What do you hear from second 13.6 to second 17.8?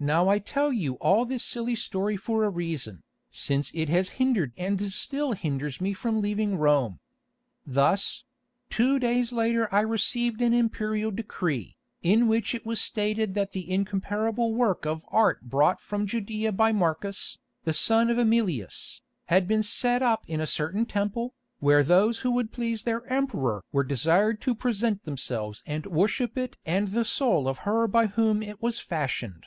incomparable work of art brought from Judæa by Marcus, the